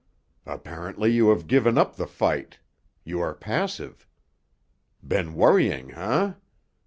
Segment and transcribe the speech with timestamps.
[0.47, 2.57] Apparently you have given up the fight;
[3.03, 4.07] you are passive.
[5.07, 6.33] Been worrying, eh?